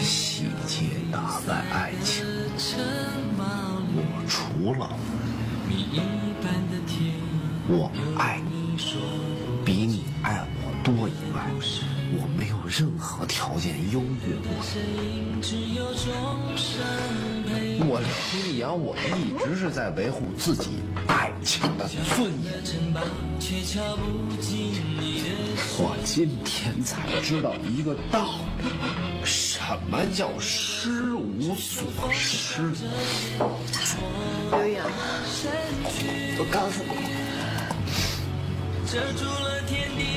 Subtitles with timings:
[0.00, 2.24] 细节打败爱情，
[3.94, 4.88] 我除了
[7.68, 8.76] 我爱你
[9.64, 11.48] 比你爱我多以外，
[12.14, 14.50] 我没有任何条件优越过
[15.40, 15.42] 你。
[17.84, 18.00] 我
[18.32, 20.81] 李阳，我一直是在维护自己
[21.22, 22.52] 爱情的尊严。
[25.78, 28.64] 我今天才知道一个道理，
[29.24, 32.72] 什么叫失无所失。
[34.50, 34.84] 刘洋，
[36.38, 36.90] 我告诉你，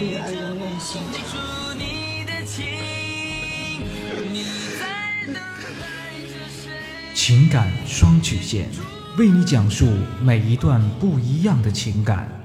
[0.02, 1.00] 女儿永远心
[7.14, 8.72] 情感双曲线，
[9.17, 9.88] 为你讲述
[10.21, 12.44] 每一段不一样的情感。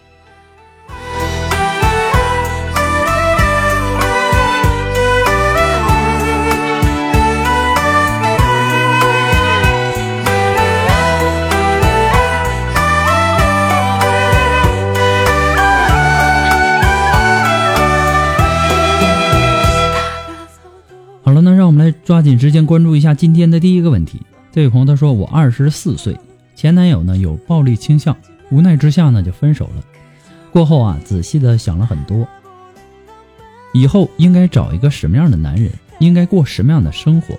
[22.11, 24.21] 抓紧时间关注一下今天的第一个问题。
[24.51, 26.19] 这位朋友他说：“我二十四岁，
[26.53, 28.13] 前男友呢有暴力倾向，
[28.49, 29.83] 无奈之下呢就分手了。
[30.51, 32.27] 过后啊，仔细的想了很多，
[33.71, 35.71] 以后应该找一个什么样的男人，
[36.01, 37.33] 应该过什么样的生活。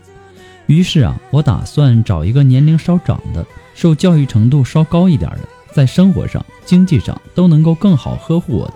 [0.68, 3.44] 于是啊，我打算找一个年龄稍长的，
[3.74, 5.40] 受教育程度稍高一点的，
[5.74, 8.74] 在生活上、经济上都能够更好呵护我的。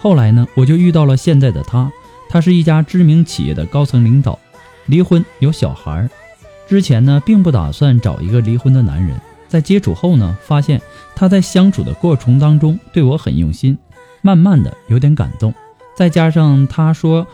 [0.00, 1.88] 后来呢，我就遇到了现在的他。”
[2.26, 4.36] 他是一家知名企业的高层领导，
[4.86, 6.10] 离婚有小孩儿。
[6.66, 9.18] 之前呢，并不打算找一个离婚的男人。
[9.46, 10.80] 在接触后呢，发现
[11.14, 13.78] 他在相处的过程当中对我很用心，
[14.20, 15.54] 慢慢的有点感动。
[15.94, 17.24] 再加上他说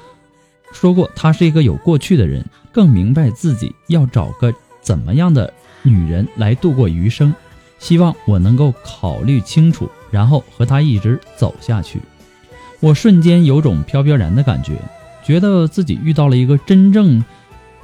[0.73, 5.51] 说过他是一个有过去的人，更明白自己要找个怎么样的
[5.83, 7.35] 女人来度过余生。
[7.79, 12.03] 希望我能够考虑清楚，然后和他一直走下去。
[12.81, 14.75] 我瞬间有种飘飘然的感觉，
[15.25, 17.25] 觉得自己遇到了一个真正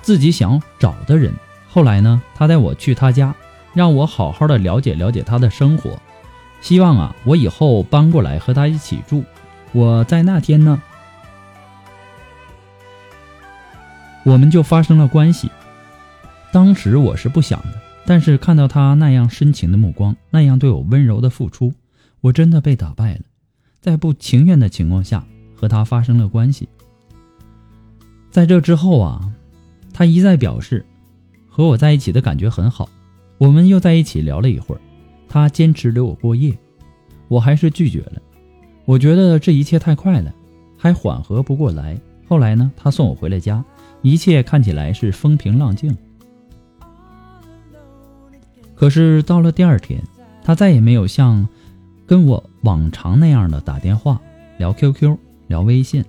[0.06, 1.34] 自己想找的人。
[1.68, 3.34] 后来呢，他带我去他家，
[3.74, 6.00] 让我好好的了解了解他的生活。
[6.60, 9.24] 希望啊，我以后搬过来和他一起住。
[9.72, 10.80] 我在那天呢，
[14.22, 15.50] 我们就发生了关系。
[16.52, 17.72] 当时我是不想的，
[18.06, 21.74] 但是看到他那样深情的目光，那样对我温柔的付出，
[22.20, 23.22] 我真的被打败了。
[23.80, 25.24] 在不情愿的情况下
[25.56, 26.68] 和他发生了关系，
[28.30, 29.32] 在这之后啊，
[29.96, 30.84] 他一再表示
[31.48, 32.86] 和我在一起的感觉很好，
[33.38, 34.80] 我们又在一起聊了一会儿，
[35.26, 36.54] 他坚持留我过夜，
[37.28, 38.20] 我还是拒绝了。
[38.84, 40.30] 我觉得这一切太快了，
[40.76, 41.98] 还缓和不过来。
[42.28, 43.64] 后来呢，他送我回了家，
[44.02, 45.96] 一切看起来是风平浪静。
[48.74, 49.98] 可是到了第二天，
[50.44, 51.48] 他再也没有像
[52.04, 54.20] 跟我往常那样的打电话、
[54.58, 55.16] 聊 QQ、
[55.46, 56.04] 聊微信。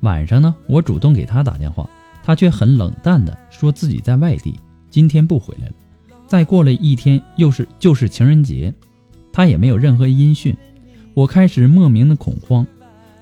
[0.00, 1.88] 晚上呢，我主动给他打电话，
[2.26, 4.58] 他却很冷淡的说自己在外地，
[4.90, 5.74] 今天不回来了。
[6.26, 8.74] 再过了一天，又是就是情人节，
[9.32, 10.56] 他也没有任何音讯。
[11.14, 12.66] 我开始莫名的恐慌，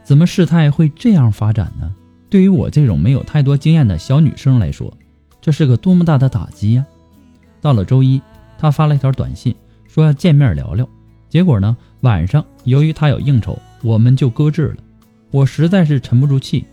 [0.03, 1.95] 怎么事态会这样发展呢？
[2.31, 4.91] 对于我这种没有太多经验的小女生来说，
[5.43, 6.87] 这是个多么大的打击呀！
[7.61, 8.23] 到了周一，
[8.57, 9.55] 他发了一条短信，
[9.87, 10.89] 说要见面聊聊。
[11.29, 14.77] 结果呢，晚上由于他有应酬，我们就搁置了。
[15.31, 16.65] 我实在是沉不住气，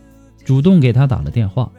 [0.46, 1.70] 主动给他打了电话，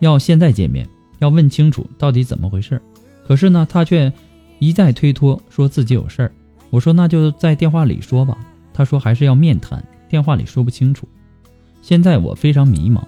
[0.00, 0.88] 要现在见面，
[1.20, 2.82] 要问清楚到底怎么回事。
[3.26, 4.12] 可是呢，他却
[4.58, 6.32] 一再推脱，说自己有事儿。
[6.68, 8.36] 我说那就在电话里说吧。
[8.72, 11.06] 他说还是要面谈，电话里说不清楚。
[11.82, 13.02] 现在我非常迷茫，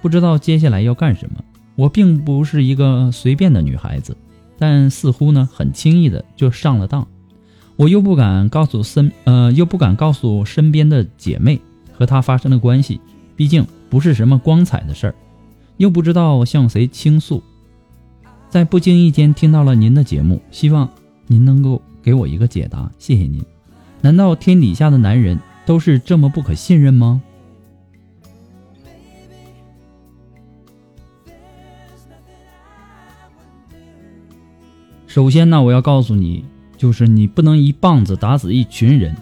[0.00, 1.36] 不知道接下来要干什么。
[1.74, 4.16] 我并不是一个随便的女孩子，
[4.58, 7.06] 但似乎呢很轻易的就上了当。
[7.76, 11.60] 我又不敢告诉身呃，又不敢告诉身边的姐妹。
[11.98, 13.00] 和他发生的关系，
[13.34, 15.14] 毕竟不是什么光彩的事儿，
[15.76, 17.42] 又不知道向谁倾诉，
[18.48, 20.88] 在不经意间听到了您的节目，希望
[21.26, 23.44] 您能够给我一个解答，谢谢您。
[24.00, 27.20] 难道天底下的男人都是这么不可信任吗？
[35.06, 36.44] 首先呢，我要告诉你，
[36.76, 39.16] 就是你不能一棒子打死一群人，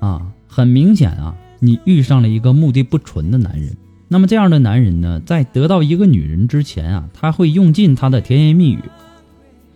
[0.00, 1.36] 啊，很明显啊。
[1.60, 3.76] 你遇上了一个目的不纯的男人，
[4.08, 8.80] 那么这样的男人呢，在得到一个女人之前啊，他会用尽他的甜言蜜语，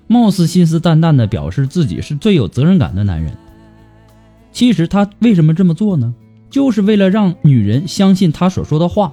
[0.06, 3.36] 貌似信誓旦旦的表示自己是最有责任感的男人。
[4.50, 6.14] 其实他为什么这么做呢？
[6.50, 9.12] 就是为了让女人相信他所说的话。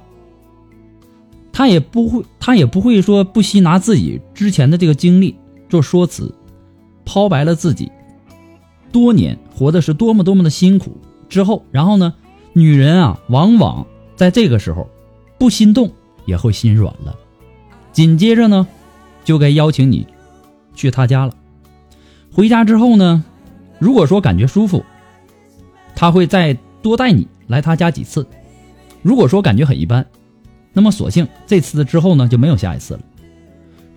[1.51, 5.35] 他也不会，他也不会说不惜拿自己之前的这个经历
[5.67, 6.33] 做说辞，
[7.03, 7.91] 抛白了自己
[8.91, 12.13] 多年活的是多么多么的辛苦之后，然后呢？
[12.53, 13.85] 女人啊，往往
[14.15, 14.89] 在这个时候，
[15.39, 15.91] 不心动
[16.25, 17.15] 也会心软了。
[17.91, 18.67] 紧接着呢，
[19.23, 20.05] 就该邀请你
[20.75, 21.33] 去他家了。
[22.31, 23.23] 回家之后呢，
[23.79, 24.85] 如果说感觉舒服，
[25.95, 26.53] 他会再
[26.83, 28.27] 多带你来他家几次。
[29.01, 30.05] 如果说感觉很一般，
[30.73, 32.99] 那么索性这次之后呢就没有下一次了。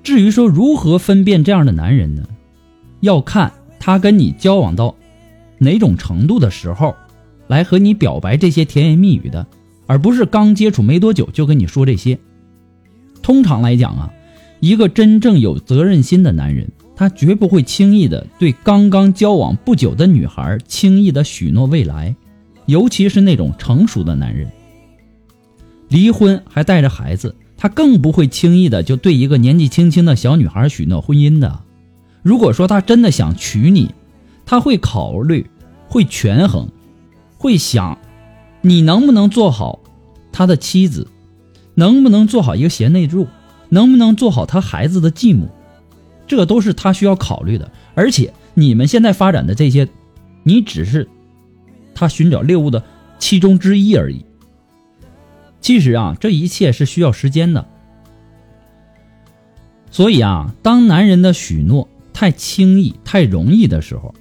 [0.02, 2.26] 至于说如何分辨这样的男人呢，
[3.00, 4.94] 要看他跟你交往到
[5.58, 6.94] 哪种程度的时候。
[7.48, 9.46] 来和你表白这些甜言蜜语的，
[9.86, 12.18] 而不是刚接触没多久就跟你说这些。
[13.22, 14.12] 通常来讲啊，
[14.60, 22.14] 一个真正有责任心的男人，他绝不会轻易的对刚刚交往不久的女孩轻易的许诺未来，
[22.66, 24.50] 尤其是那种成熟的男人。
[25.88, 31.60] 离婚还带着孩子，他更不会轻易的就对一个年纪轻轻的小女孩许诺婚姻的。
[32.22, 33.94] 如果说他真的想娶你，
[34.46, 35.46] 他会考虑，
[35.88, 36.68] 会权衡。
[37.36, 37.98] 会想，
[38.62, 39.80] 你能不能做好
[40.32, 41.08] 他的妻子，
[41.74, 43.26] 能不能做好一个贤内助，
[43.68, 45.48] 能不能做好他孩子的继母，
[46.26, 47.70] 这都是他需要考虑的。
[47.94, 49.88] 而且你们现在发展的这些，
[50.44, 51.08] 你只是
[51.94, 52.82] 他寻找猎物的
[53.18, 54.24] 其中之一而已。
[55.60, 57.66] 其实啊，这一切是需要时间的。
[59.90, 64.14] 所以啊，当男人的许诺太轻易、太容易的时候，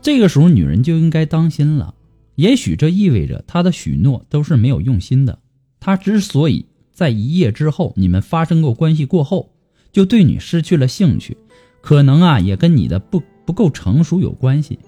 [0.00, 1.94] 这个时候女人就应该当心了。
[2.34, 5.38] 也许这意味着他的许诺都是没有用心的。
[5.80, 9.52] 他之所以在一夜之后，你们发生过关系过后，
[9.92, 11.36] 就对你失去了兴趣，
[11.80, 14.78] 可能啊也跟你的不不够成熟有关系。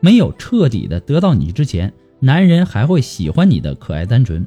[0.00, 4.46] 没有彻底的得到你之前，男人还会喜欢你的可爱单纯。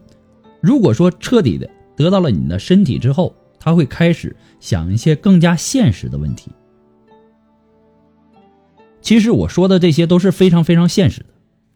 [0.62, 6.51] 如果说彻底的得到了你的身体之后，他会开始想一些更加现实的问题。
[9.01, 11.25] 其实我说的这些都是非常非常现实的。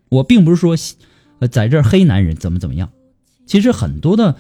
[0.10, 0.76] 我并不是说，
[1.40, 2.92] 呃，在这黑男人怎么怎么样。
[3.46, 4.36] 其实很多的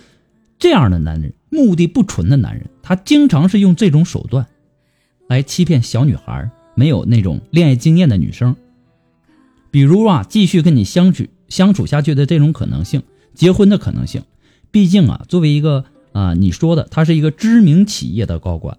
[0.57, 4.48] 这样的男人，目的不纯的男人，他经常是用这种手段
[5.27, 8.55] 来欺骗小女孩，没有那种恋爱经验的女生。
[9.72, 13.03] 比如啊，继续跟你相处相处下去的这种可能性，
[13.34, 14.24] 结婚的可能性。
[14.72, 18.77] 毕竟啊，作为一个啊，你说的他是一个知名企业的高管，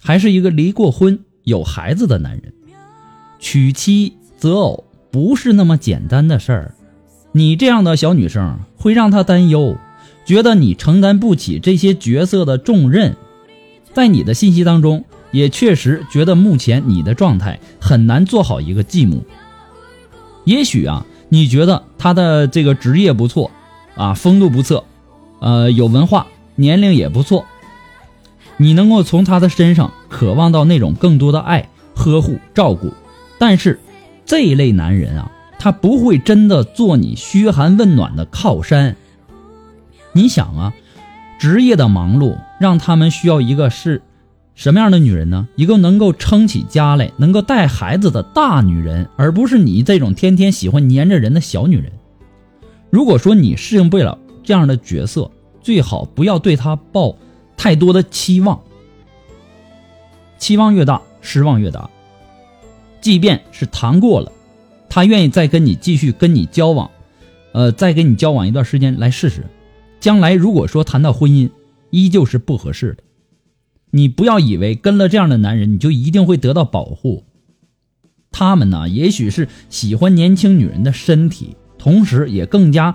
[0.00, 2.54] 还是一个离过婚有孩子的男人，
[3.38, 4.85] 娶妻择偶。
[5.16, 6.74] 不是那么简单的事儿，
[7.32, 9.78] 你这样的小女生会让他担忧，
[10.26, 13.16] 觉得你承担不起这些角色的重任，
[13.94, 19.24] 在你的信息当中，也确实觉得目前你的状态很难做好一个继母。
[20.44, 23.50] 也许啊，你觉得他的这个职业不错，
[23.94, 24.84] 啊，风度不错，
[25.40, 27.46] 呃，有文化，年龄也不错，
[28.58, 32.92] 你能够从他的身上渴望到那种更多的爱、呵护、照顾。
[33.38, 33.80] 但是，
[34.26, 38.96] 这一类男人啊，他不会真的做你嘘寒问暖的靠山。
[40.12, 40.74] 你想啊，
[41.38, 44.02] 职业的忙碌让他们需要一个是
[44.54, 45.46] 什么样的女人呢？
[45.54, 51.92] 一个能够撑起家来、能够带孩子的大女人，而不是你这种天天喜欢黏着人的小女人。
[52.90, 55.30] 如果说你适应不了这样的角色，
[55.60, 57.14] 最好不要对他抱
[57.56, 58.58] 太多的期望。
[60.38, 61.88] 期望越大，失望越大。
[63.00, 64.32] 即便是谈过了，
[64.88, 66.90] 他愿意再跟你继续跟你交往，
[67.52, 69.44] 呃，再跟你交往一段时间来试试。
[70.00, 71.50] 将来如果说谈到婚姻，
[71.90, 73.02] 依旧是不合适的。
[73.90, 77.24] 你不要以为跟了这样的男人，你就一定会得到保护。
[78.30, 82.94] 他们呢，也许是喜欢年轻女人的身体，同时也更加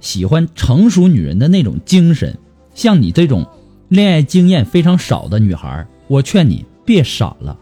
[0.00, 2.36] 喜欢成熟女人的那种精神。
[2.74, 3.46] 像你这种
[3.88, 7.56] 恋爱经验非常少的女孩，我劝你别傻了。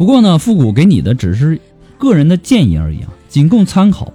[0.00, 1.60] 不过呢，复古给你的只是。
[1.98, 4.10] 个人的建议而已啊，仅供参考。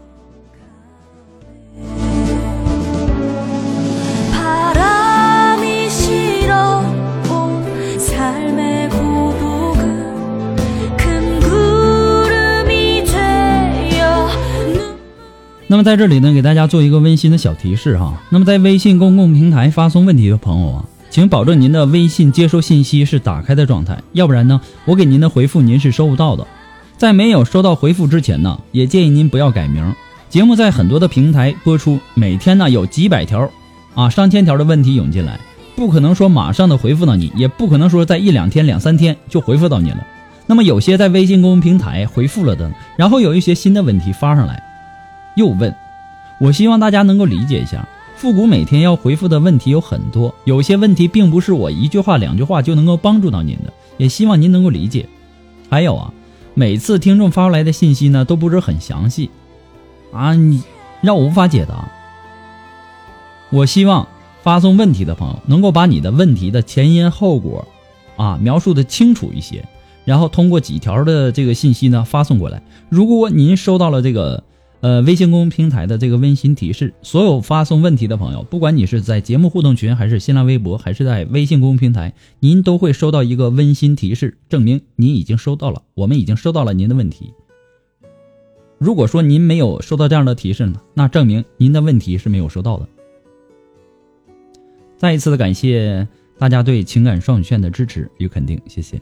[15.68, 18.20] 那么在这里呢，给大家做一个温馨的小提示哈。
[18.32, 26.46] 那么在微信公共平台发送问题的朋友啊，请保证您的微信接收信息是打开的状态，要不然呢，我给您的回复您是收不到的。
[26.98, 29.96] 在没有收到回复之前呢，也建议您不要改名。
[30.28, 33.50] 节目在很多的平台播出，每天呢有几百条，
[33.94, 35.40] 啊上千条的问题涌进来，
[35.78, 40.06] 不可能说马上的回复到你，也不可能说在一两天、两三天就回复到你了。
[40.48, 44.62] 那么有些在微信公众平台回复了的，然后有一些新的问题发上来，
[45.38, 45.74] 又问，
[46.42, 55.08] 我希望大家能够理解一下，复古每天要回复的问题有很多，有些问题并不是我一句话、两句话就能够帮助到您的，也希望您能够理解。
[55.70, 56.14] 还有啊。
[56.58, 59.30] 每次听众发出来的信息呢，都不是很详细，
[60.14, 60.64] 啊，你
[61.02, 61.92] 让我无法解答。
[63.50, 64.08] 我希望
[64.42, 67.68] 发送问题的朋友能够把你的问题的前因后果，
[68.16, 69.66] 啊，描述的清楚一些，
[70.06, 72.62] 然后通过几条的这个信息呢发送过来。
[72.88, 74.42] 如果您收到了这个。
[74.86, 87.34] 呃，微信公众平台的这个温馨提示，所有发送问题的朋友，不管你是在节目互动群，还是新浪微博，还是在微信公众平台，您都会收到一个温馨提示，证明您已经收到了，我们已经收到了您的问题。
[88.78, 92.88] 如果说您没有收到这样的提示呢，那证明您的问题是没有收到的。
[95.00, 99.02] 再一次的感谢大家对情感双语线的支持与肯定，谢谢。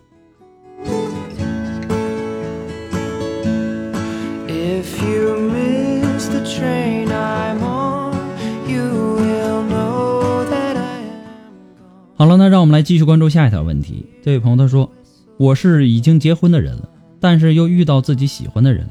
[12.23, 14.05] 好了，那让我们来继续关注下一条问题。
[14.21, 14.89] 这位朋友他说
[15.35, 16.87] ：“我是已经结婚的人了，
[17.19, 18.87] 但是又遇到自己喜欢的人，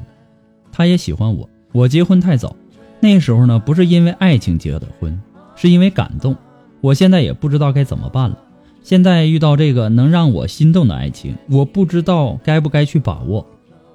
[0.71, 1.49] 他也喜欢我。
[1.71, 2.55] 我结婚太早，
[2.99, 5.19] 那时候呢不是因为爱情结的婚，
[5.55, 6.35] 是因为感动。
[6.79, 8.37] 我现在也不知道该怎么办了。
[8.83, 13.43] 现在遇到这个能让我心动的爱情，我不知道该不该去把握。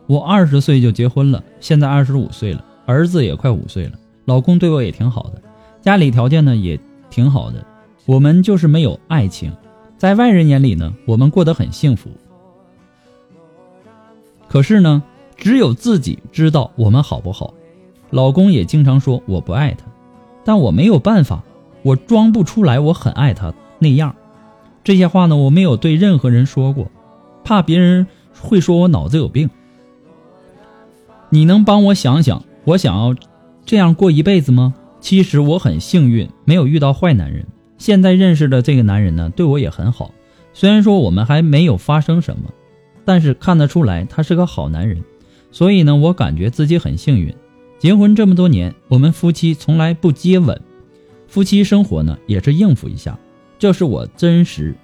[0.09, 3.93] 我二十岁就结婚了，现在二十五岁了，儿子也快五岁了，
[4.25, 5.41] 老公对我也挺好的，
[5.81, 6.77] 家里条件呢也
[7.09, 7.65] 挺好的。”
[8.09, 9.53] 我们就是没有爱情，
[9.99, 12.09] 在外人眼里呢，我们过得很幸福。
[14.49, 15.03] 可是呢，
[15.37, 17.53] 只有自己知道我们好不好。
[18.09, 19.85] 老公也经常说我不爱他，
[20.43, 21.45] 但我没有办法，
[21.83, 24.17] 我装不出来我很爱他那样。
[24.83, 26.91] 这些话呢，我没有对任何人说过，
[27.45, 28.07] 怕别人
[28.41, 29.51] 会说我脑子有病。
[31.29, 33.15] 你能帮我想想，我想要
[33.67, 34.73] 这样过一辈子吗？
[34.99, 37.47] 其实我很幸运，没有遇到坏男人。
[37.79, 40.13] 现在认识的这个男人呢，对我也很好。
[40.53, 42.53] 虽然说我们还没有发生什么，
[43.05, 45.03] 但是看得出来他是个好男人。
[45.53, 47.33] 所以呢，我感觉自己很幸运。
[47.79, 50.61] 结婚这么多年，我们夫妻从来不接吻，
[51.29, 53.17] 夫妻生活呢也是应付一下。
[53.59, 54.75] 这是我真实、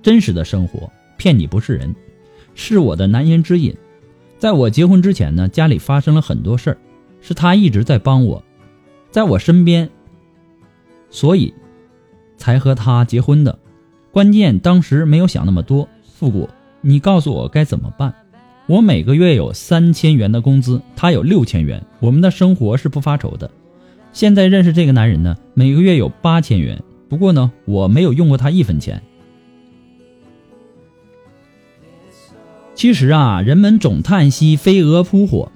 [0.00, 1.94] 真实的生活，骗你不是人，
[2.54, 3.76] 是我的难言之隐。
[4.38, 6.78] 在我结婚之前呢，家里发生了很多事儿，
[7.20, 8.42] 是他一直在帮我，
[9.10, 9.90] 在我身边，
[11.10, 11.52] 所以。
[12.38, 13.58] 才和他结婚的，
[14.10, 15.86] 关键当时没有想那么多。
[16.14, 16.48] 复古，
[16.80, 18.14] 你告诉我该怎么办？
[18.66, 23.50] 我每个月有三千元的工资，他有六千元，我们的生活是不发愁的。
[24.12, 29.02] 现在认识这个男人呢，每个月有八千元，不过呢，我没有用过他一分钱。
[32.74, 35.50] 其实啊，人们总叹息飞蛾扑火，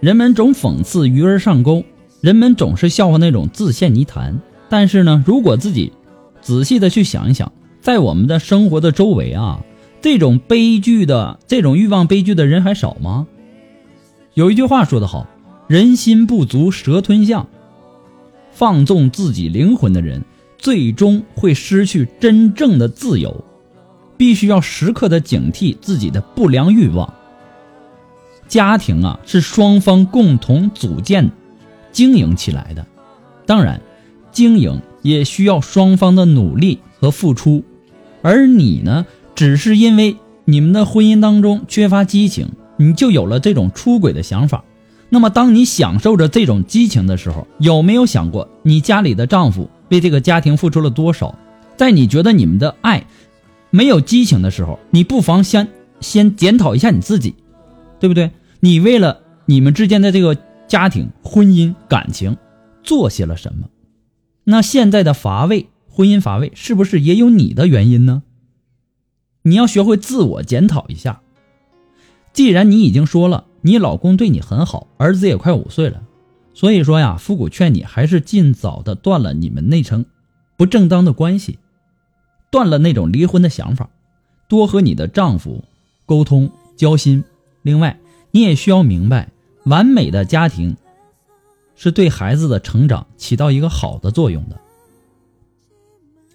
[0.00, 1.84] 人们总讽刺鱼儿上钩，
[2.20, 4.40] 人们总是笑话那种自陷泥潭。
[4.68, 5.92] 但是呢，如果自己
[6.42, 9.64] 仔细的去想一想，在我们的生活的周围啊，
[10.02, 13.26] 这种悲剧的、这种欲望悲剧的人还少吗？
[14.34, 15.26] 有一句话说得好
[15.68, 17.48] ：“人心不足蛇吞象。”
[18.52, 20.22] 放纵自己灵魂的人，
[20.58, 23.44] 最终会失去真正的自由。
[24.18, 27.12] 必须要时刻的警惕自己的不良欲望。
[28.46, 31.28] 家庭啊，是双方共同组建、
[31.90, 32.86] 经营起来的，
[33.46, 33.80] 当然，
[34.30, 37.62] 经营也需要双方的努力和付出。
[38.22, 39.04] 而你呢，
[39.34, 44.64] 只是因为你们的婚姻当中缺乏激情，你就有了这种出轨的想法。
[45.08, 51.36] 那么，当你享受着这种激情的时候，有没有想过你家里的丈夫为这个家庭付出了多少？
[51.76, 53.04] 在你觉得你们的爱？
[53.70, 55.68] 没有激情的时候，你不妨先
[56.00, 57.34] 先检讨一下你自己，
[58.00, 58.30] 对不对？
[58.60, 60.36] 你为了你们之间的这个
[60.68, 62.36] 家庭、婚姻、感情，
[62.82, 63.66] 做些了什么？
[64.44, 68.22] 那现在的乏味，婚姻乏味，是不是也有你的原因呢？
[69.42, 71.20] 你要学会自我检讨一下。
[72.32, 76.02] 既然你已经说了，你老公对你很好，儿子也快五岁了，
[76.54, 80.04] 所以说呀，复古劝你还是尽早的断了你们那层
[80.56, 81.58] 不正当的关系。
[82.50, 83.88] 断了那种离婚的想法，
[84.48, 85.64] 多和你的丈夫
[86.04, 87.24] 沟通交心。
[87.62, 87.98] 另外，
[88.30, 89.30] 你也需要明白，
[89.64, 90.76] 完美的家庭
[91.76, 94.58] 是对孩子的成长起到一个好的作用的。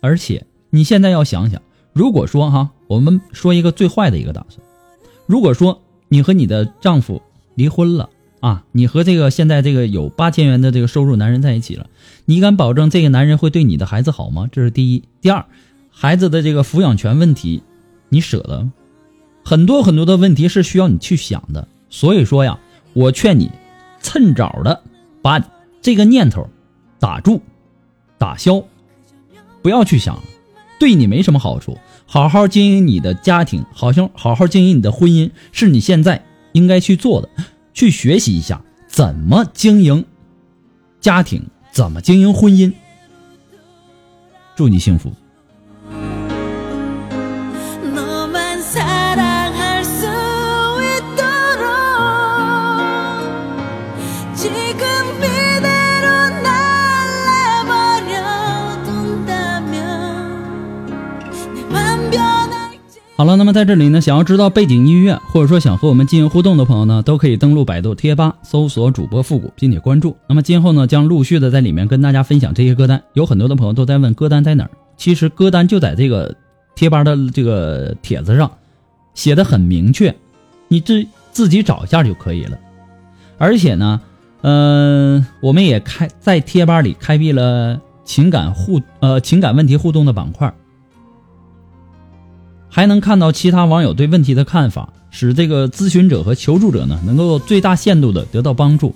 [0.01, 1.62] 而且，你现在要想想，
[1.94, 4.65] 如果说哈，我们说一个最坏的一个打算，
[5.25, 7.22] 如果说你和你的丈夫
[7.56, 11.89] 离婚了啊，你和这个现在这个有八千元的这个收入男人在一起了，
[12.25, 14.48] 你敢保证这个男人会对你的孩子好吗？
[14.51, 15.03] 这是第一。
[15.22, 15.46] 第二。
[15.90, 17.64] 孩子的这个抚养权问题，
[18.09, 18.72] 你舍得吗？
[19.44, 21.68] 很多很多的问题是需要你去想的。
[21.90, 22.59] 所以说呀，
[22.94, 23.50] 我劝你
[24.00, 24.83] 趁早的
[25.27, 25.44] 把
[25.81, 26.48] 这个念头
[27.01, 27.42] 打住、
[28.18, 28.63] 打消，
[29.61, 30.24] 不要去想，
[30.79, 31.77] 对你没什么好处。
[32.05, 37.27] 好好经营你的家庭，好像好好经营你的婚姻，是你现在应该去做的。
[37.74, 40.05] 去学习一下怎么经营
[41.01, 42.72] 家庭，怎么经营婚姻。
[44.55, 45.11] 祝你幸福。
[63.18, 70.16] 好了，那么在这里呢，想要知道背景音乐，或者说想和我们进行互动的朋友呢，都可以登录百度贴吧，搜索主播复古，并且关注。
[70.30, 73.01] 那么今后呢，将陆续的在里面跟大家分享这些歌单。
[73.14, 76.36] 有很多的朋友都在问歌单在哪儿，其实歌单就在这个
[76.75, 78.51] 贴吧的这个帖子上，
[79.16, 80.16] 写的很明确，
[80.68, 82.56] 你自自己找一下就可以了。
[83.40, 84.00] 而且呢，
[84.42, 90.53] 嗯，我们也开在贴吧里开辟了情感互呃情感问题互动的板块。
[92.77, 98.94] 还能看到其他网友对问题的看法，使这个咨询者和求助者呢能够最大限度的得到帮助。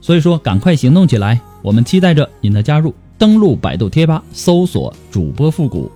[0.00, 1.38] 所以说，赶快行动起来！
[1.60, 2.94] 我们期待着您的加入。
[3.18, 5.92] 登录百度贴吧，搜索主播复古。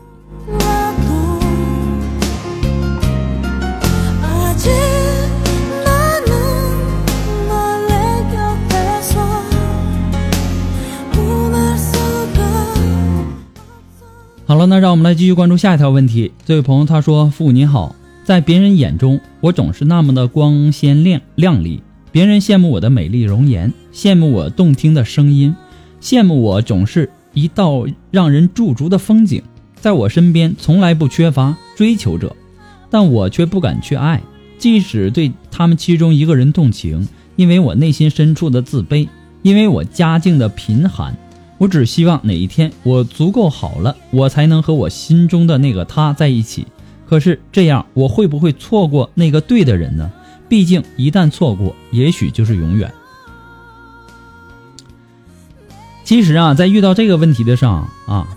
[14.48, 16.32] 好了，那让我们来继续关注下一条问题。
[16.46, 25.54] 这位朋友他说：“父母您好，在别人眼中，我总是那么的光鲜亮亮丽，别人羡慕我的美丽容颜，羡慕我动听的声音，
[26.00, 29.42] 羡慕我总是一道让人驻足的风景。
[29.74, 32.34] 在我身边从来不缺乏追求者，
[32.88, 34.22] 但我却不敢去爱，
[34.56, 37.06] 即使对他们其中一个人动情，
[37.36, 39.08] 因为我内心深处的自卑，
[39.42, 41.14] 因为我家境的贫寒。”
[41.58, 46.66] 我只希望哪一天我足够好了，我才能和我心中的那个他在一起。
[47.08, 50.10] 可是这样，我会不会错过那个对的人呢？
[50.48, 52.92] 毕竟一旦错过，也许就是永远。
[56.04, 58.28] 其实啊，在遇到这个问题的上啊，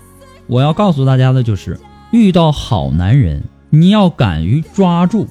[0.46, 1.78] 我要告诉大家的就是，
[2.10, 5.26] 遇到好男人，你要敢于抓住，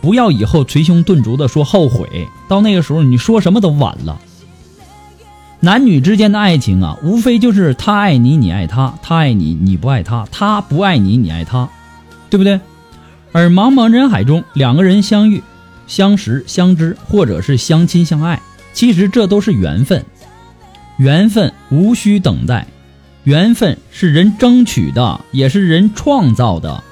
[0.00, 2.28] 不要以后捶胸顿足的说后悔。
[2.48, 4.20] 到那个时候，你说什么都晚了。
[5.64, 11.68] 男女之间的爱情啊，无非就是他爱你，你爱他；他爱你，你不爱他；他不爱你，你爱他，
[12.28, 12.58] 对不对？
[13.30, 15.40] 而茫茫人海中，两个人相遇，
[15.86, 20.04] 相识、相知，或者是相亲相爱，其实这都是缘分。
[20.96, 22.66] 缘分无需等待，
[23.22, 26.82] 缘分是人争取的，也是人创造的。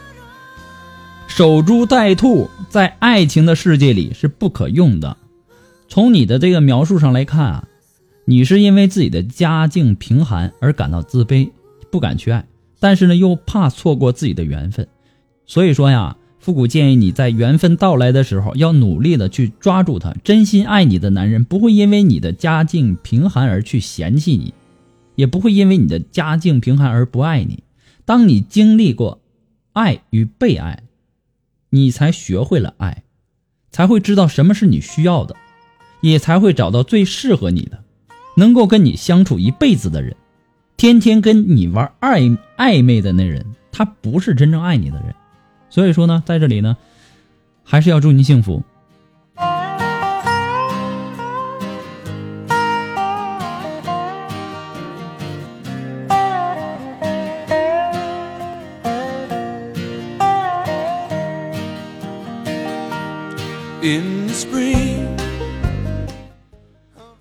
[1.27, 5.17] 守株待兔在爱情的世界里是不可用的。
[5.89, 7.65] 从你的这个描述上来看啊，
[8.25, 11.51] 你是因为自己的家境贫寒而感到自卑，
[11.91, 12.47] 不敢去爱，
[12.79, 14.89] 但是呢又怕错过自己的缘分，
[15.47, 16.17] 所以说呀。
[16.41, 20.15] 复古建议你在缘分到来的时候，要努力的去抓住他。
[20.25, 24.55] 真心爱你的男人不会因为你的家境贫寒而去嫌弃你，
[25.17, 27.63] 也不会因为你的家境贫寒而不爱你。
[28.07, 29.21] 当你经历过
[29.75, 30.85] 爱与被爱，
[31.69, 33.03] 你才学会了爱，
[33.71, 35.37] 才会知道什么是你需要的，
[36.01, 37.80] 也才会找到最适合你的，
[38.41, 40.17] 能够跟你相处一辈子的人。
[40.79, 45.15] 天天跟你玩暧暧昧的那人，他不是真正爱你的人。
[45.69, 46.75] 所以说呢，在这里呢，
[47.63, 48.63] 还是要祝您幸福。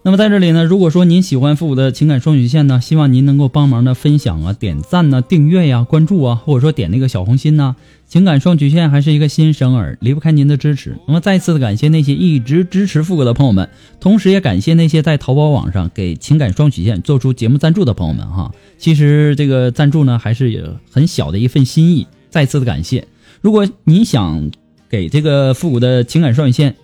[0.10, 7.76] 那么在这里呢，如果说您喜欢复古的情感双曲线呢，希望您能够帮忙的分享啊、点赞呢、订阅呀、关注啊，或者说点那个小红心呢。
[8.08, 10.98] 情感双曲线还是一个新生儿，离不开您的支持。
[11.06, 13.70] 那么再次的感谢那些一直支持复古的朋友们，
[14.00, 18.52] 同时也感谢那些在淘宝网上给情感双曲线做出节目赞助的朋友们哈。
[18.80, 22.08] 其实这个赞助呢，还是很小的一份心意。
[22.32, 23.06] 再次的感谢。
[23.42, 24.50] 如果你想
[24.90, 26.76] 给这个复古的情感双曲线。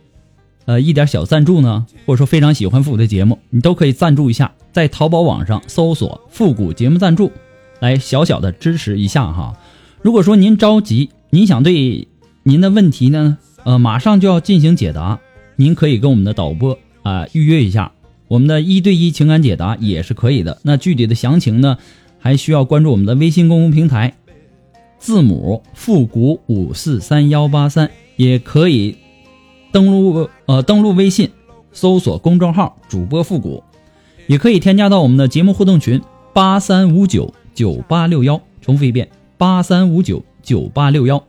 [0.66, 7.32] 呃，一点小赞助呢，或者说非常喜欢复古的节目，你都可以赞助一下，在淘宝网上搜索“复古节目赞助”，
[7.80, 9.56] 来小小的支持一下哈。
[10.02, 12.08] 如果说您着急，您想对
[12.44, 15.20] 您的问题呢，呃，马上就要进行解答，
[15.56, 17.92] 您可以跟我们的导播啊预约一下，
[18.28, 20.60] 我们的一对一情感解答也是可以的。
[20.64, 21.78] 那具体的详情呢，
[22.18, 24.16] 还需要关注我们的微信公共平台，
[24.98, 28.96] 字母复古五四三幺八三，也可以。
[29.76, 31.30] 登录呃，登录微信，
[31.74, 33.62] 搜索公众号“主播复古”，
[34.26, 38.42] 也可以添加到我们的节目互动群八三五九九八六幺。
[38.62, 41.22] 重复一遍，八三五九九八六幺。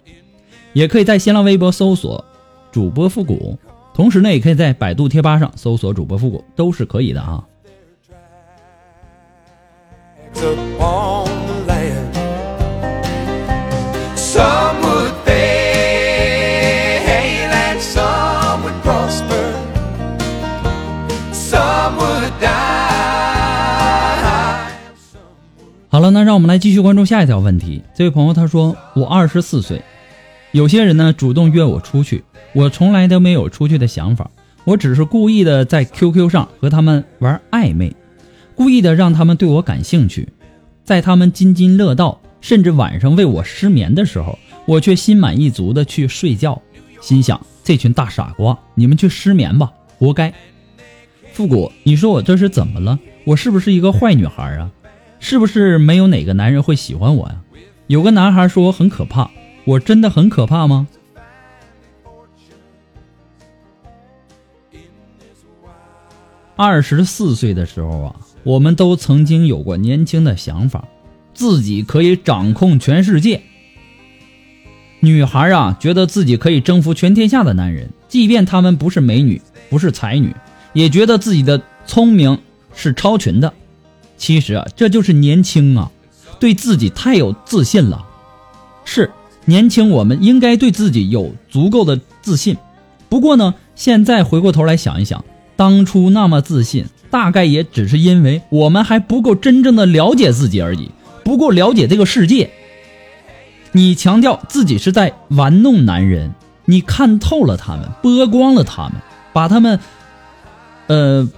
[0.75, 2.25] 也可以在新浪微博搜索
[2.71, 3.59] “主播复古”，
[3.93, 7.45] 同时呢，也可以在百度贴吧上搜索“主播复古”，都是可以的啊。
[25.97, 27.83] 好了，那让我们来继续关注下一条问题。
[27.95, 29.81] 这位朋友他说：“我二十四岁，
[30.53, 34.31] 有些人呢主动约我出去，我从来都没有出去的想法，
[34.65, 37.97] 我只是故意的在 QQ 上和他们玩暧昧，
[38.55, 40.29] 故意的让他们对我感兴趣，
[40.85, 46.61] 在他们津津乐道，甚至晚上为我失眠的时候，我却心满意足的去睡觉，
[47.01, 50.31] 心想这群大傻瓜，你们去失眠吧，活该。
[51.33, 52.99] 复古，你说我这是怎么了？
[53.25, 54.71] 我是不是一个坏女孩啊？”
[55.29, 57.35] 是不是没有哪个男人会喜欢我呀？
[57.89, 59.29] 有个男孩说我很可怕，
[59.65, 60.87] 我真的很可怕吗？
[66.55, 70.87] 二十四岁的时候啊，我们都曾经有过年轻的想法，
[71.35, 73.43] 自己可以掌控全世界。
[75.01, 80.33] 女孩啊，觉得自己可以征服全天下的男人，即便他们不是美女，不是才女，
[80.73, 82.39] 也觉得自己的聪明
[82.77, 83.53] 是超群的。
[84.17, 85.91] 其实啊，这就是年轻啊，
[86.41, 88.05] 对自己太有自信了。
[88.85, 89.11] 是
[89.45, 92.57] 年轻，我们应该对自己有足够的自信。
[93.09, 95.25] 不过呢，现在回过头来想一想，
[95.55, 100.91] 当初那么自信，大概也只是因为我们还不够真正的了解自己而已，
[101.25, 102.51] 不够了解这个世界。
[103.73, 106.33] 你强调自己是在玩弄男人，
[106.65, 108.95] 你看透了他们，剥光了他们，
[109.33, 109.79] 把他们，
[110.87, 111.29] 呃，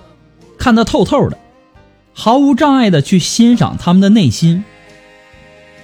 [0.59, 1.39] 看得透透的。
[2.21, 4.65] 毫无障碍的去欣赏他们的内心。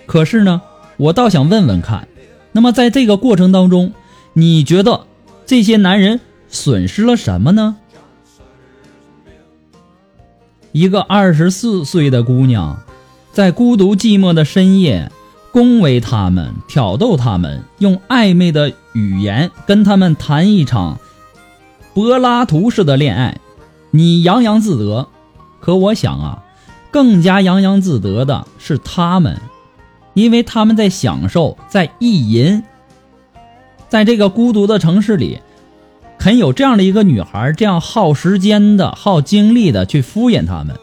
[0.04, 0.62] 可是呢，
[0.96, 2.08] 我倒想问问看，
[2.50, 3.92] 那么在这个过程当中，
[4.32, 5.06] 你觉得
[5.46, 7.76] 这些男人损失了什么呢？
[10.72, 12.82] 一个二十四岁的姑娘，
[13.32, 15.12] 在孤独寂寞的深夜，
[15.52, 20.98] 恭维他们，挑逗他们，用暧昧的语言跟他们谈一场
[21.94, 23.38] 柏拉图式的恋爱，
[23.92, 25.08] 你洋洋自得。
[25.64, 26.42] 可我想啊，
[26.90, 29.40] 更加洋洋自得的是他们，
[30.12, 32.62] 因为他们在享受，在意淫，
[33.88, 35.40] 在这个孤独的城市里，
[36.18, 40.76] 肯有这样的一个女孩，这样耗时间的、耗精力的去敷衍他们，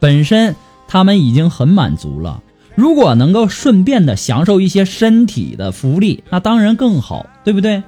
[0.00, 0.56] 本身
[0.88, 2.42] 他们已经很满足了。
[2.74, 7.82] 如果能够顺便的享受一些身体的福利，那当然更好，对不对？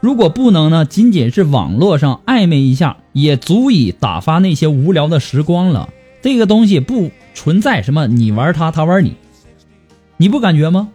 [0.00, 5.88] 如果不能呢，仅仅是网络上暧昧一下，也足以打发那些无聊的时光了。
[6.20, 9.16] 这个东西不存在什么你玩他，他玩你，
[10.18, 10.90] 你不感觉吗？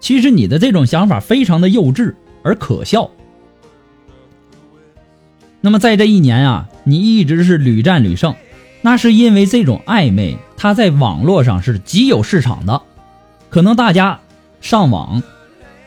[0.00, 3.08] 其实你的这种想法非常的幼稚而可笑。
[5.60, 8.34] 那么在这一年啊，你一直是屡战屡胜，
[8.80, 12.82] 那是因为这种暧昧，它在网络上是极有市场的。
[13.48, 14.18] 可能大家
[14.60, 15.22] 上网，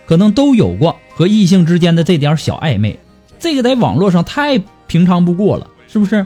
[0.06, 3.00] 可能都有过和异性之间的这点小暧昧，
[3.40, 6.26] 这个在网络上太平常不过了，是不是？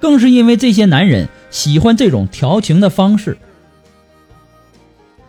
[0.00, 3.36] 更是因为这些男人喜欢这种调情的方式。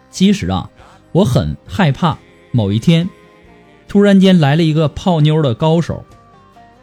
[0.09, 0.69] 其实啊，
[1.11, 2.17] 我很害怕
[2.51, 3.09] 某一天，
[3.87, 6.05] 突然间来了一个泡妞的高手。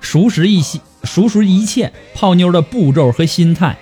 [0.01, 3.77] 熟识一些，熟识一切泡妞的步骤和心态，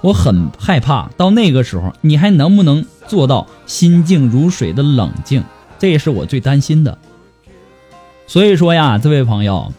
[0.00, 5.44] 我很害怕到那个时候，你还能不能做到心静如水的冷静？
[5.78, 6.96] 这也是我最担心的。
[8.26, 9.72] 所以说呀，这位朋友，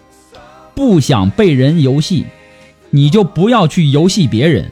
[0.80, 2.26] 不想被人游戏，
[2.90, 4.72] 你就不要去游戏别人。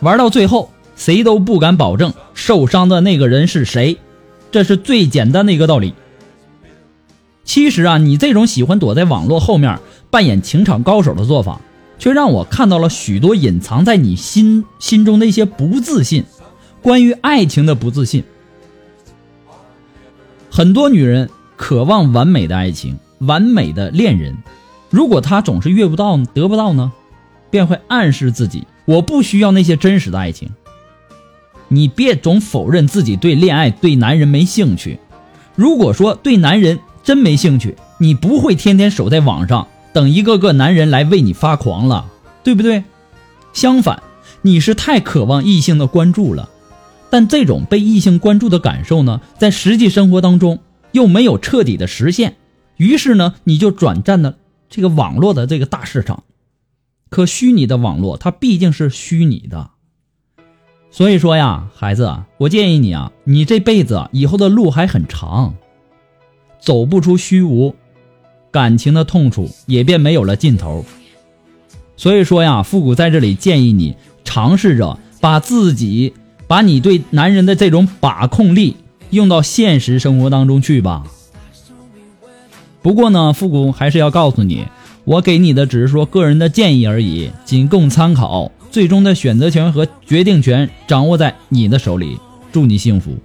[0.00, 3.98] 玩到最后，谁都不敢保证受伤的那个人是谁，
[4.50, 5.92] 这是最简单的一个道理。
[7.44, 9.78] 其实啊，你这种喜欢躲在网络后面
[10.10, 11.60] 扮演情场高手的做法，
[11.98, 16.24] 却让我看到了许多隐藏在你心心中的一些不自信，
[16.80, 18.24] 关于爱情的不自信。
[20.50, 24.34] 很多女人渴望完美的爱情，完美的恋人，
[24.94, 26.92] 如果他总是遇不到、得不到呢，
[27.50, 30.48] 便会暗示自己我不需要那些真实的爱情。
[31.66, 35.00] 你别总否认自己对恋爱、对男人没兴趣。
[35.56, 42.06] 如果说对男人，真没兴趣，你不会天天守在网上等一个个男人来为你发狂了，
[42.44, 42.84] 对不对？
[43.52, 44.00] 相反，
[44.42, 46.50] 你是太渴望异性的关注了，
[47.10, 50.60] 但这种被异性关注的感受呢，在实际生活当中
[50.92, 52.36] 又没有彻底的实现，
[52.76, 54.36] 于是呢，你就转战了
[54.74, 56.24] 这个网络的这个大市场。
[57.08, 59.70] 可虚拟的网络它毕竟是虚拟的，
[60.90, 65.54] 所以说呀，孩子，我建议你啊，你这辈子以后的路还很长。
[66.58, 67.76] 走不出虚无，
[68.50, 70.84] 感情的痛楚也便没有了尽头。
[71.96, 76.14] 所以说呀，复古在这里建议你尝试着把自己，
[76.48, 78.76] 把你对男人的这种把控力
[79.10, 81.06] 用到现实生活当中去吧。
[82.84, 84.66] 不过呢，复古还是要告诉你，
[85.04, 92.18] 我给你的只是说个人的建议而已，仅供参考，最终的选择权和决定权掌握在你的手里。
[92.52, 93.16] 祝你幸福。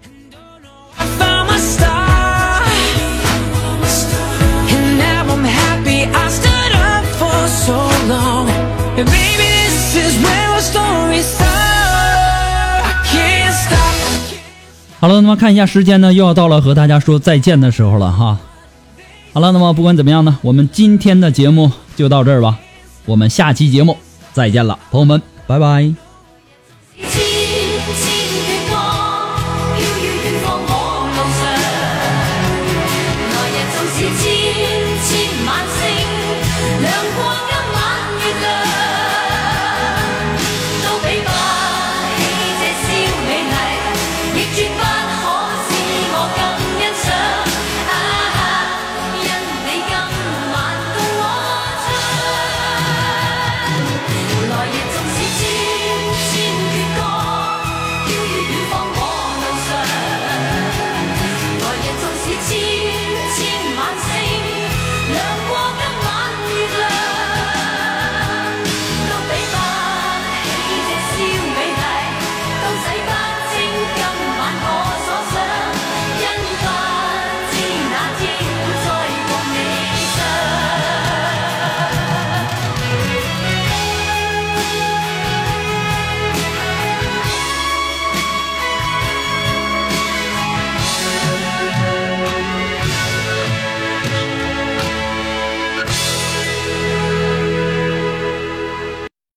[15.02, 18.38] 好了，那么看一下时间呢，又要到了和大家说再见的时候了哈。
[19.32, 22.60] 好了，那么不管怎么样呢，我们今天的节目就到这儿吧。
[23.06, 23.96] 我们下期节目
[24.34, 26.09] 再见了，朋友们，拜拜。